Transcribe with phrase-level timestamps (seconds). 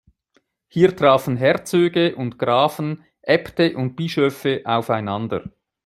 [0.67, 5.51] Hier trafen Herzöge und Grafen, Äbte und Bischöfe aufeinander.